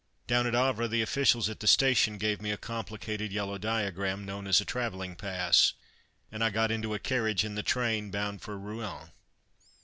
Down 0.25 0.47
at 0.47 0.55
Havre 0.55 0.87
the 0.87 1.03
officials 1.03 1.47
at 1.47 1.59
the 1.59 1.67
station 1.67 2.17
gave 2.17 2.41
me 2.41 2.49
a 2.49 2.57
complicated 2.57 3.31
yellow 3.31 3.59
diagram, 3.59 4.25
known 4.25 4.47
as 4.47 4.59
a 4.59 4.65
travelling 4.65 5.15
pass, 5.15 5.73
and 6.31 6.43
I 6.43 6.49
got 6.49 6.71
into 6.71 6.95
a 6.95 6.97
carriage 6.99 7.43
in 7.45 7.53
the 7.53 7.61
train 7.61 8.09
bound 8.09 8.41
for 8.41 8.57
Rouen. 8.57 9.11